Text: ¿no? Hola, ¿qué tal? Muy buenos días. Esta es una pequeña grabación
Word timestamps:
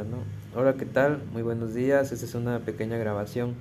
¿no? 0.00 0.24
Hola, 0.58 0.74
¿qué 0.74 0.86
tal? 0.86 1.20
Muy 1.34 1.42
buenos 1.42 1.74
días. 1.74 2.12
Esta 2.12 2.24
es 2.24 2.34
una 2.34 2.60
pequeña 2.60 2.96
grabación 2.96 3.56